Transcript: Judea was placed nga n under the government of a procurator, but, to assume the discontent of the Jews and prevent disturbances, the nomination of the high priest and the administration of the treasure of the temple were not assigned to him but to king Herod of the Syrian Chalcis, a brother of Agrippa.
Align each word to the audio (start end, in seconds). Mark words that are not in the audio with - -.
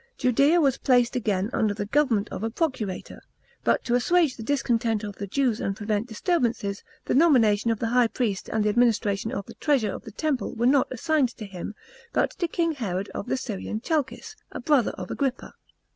Judea 0.17 0.59
was 0.59 0.79
placed 0.79 1.13
nga 1.15 1.31
n 1.35 1.51
under 1.53 1.75
the 1.75 1.85
government 1.85 2.27
of 2.29 2.41
a 2.43 2.49
procurator, 2.49 3.21
but, 3.63 3.83
to 3.83 3.93
assume 3.93 4.29
the 4.35 4.41
discontent 4.41 5.03
of 5.03 5.17
the 5.17 5.27
Jews 5.27 5.59
and 5.61 5.77
prevent 5.77 6.07
disturbances, 6.07 6.83
the 7.05 7.13
nomination 7.13 7.69
of 7.69 7.77
the 7.77 7.89
high 7.89 8.07
priest 8.07 8.49
and 8.49 8.65
the 8.65 8.69
administration 8.69 9.31
of 9.31 9.45
the 9.45 9.53
treasure 9.53 9.93
of 9.93 10.03
the 10.03 10.11
temple 10.11 10.55
were 10.55 10.65
not 10.65 10.91
assigned 10.91 11.29
to 11.37 11.45
him 11.45 11.75
but 12.13 12.31
to 12.39 12.47
king 12.47 12.71
Herod 12.71 13.09
of 13.09 13.27
the 13.27 13.37
Syrian 13.37 13.79
Chalcis, 13.79 14.35
a 14.51 14.59
brother 14.59 14.93
of 14.93 15.11
Agrippa. 15.11 15.53